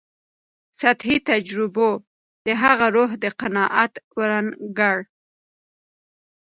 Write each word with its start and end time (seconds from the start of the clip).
سطحي 0.79 1.17
تجربو 1.29 1.89
د 2.45 2.47
هغه 2.63 2.87
روح 2.95 3.11
ته 3.21 3.29
قناعت 3.41 3.93
ورنکړ. 4.17 4.95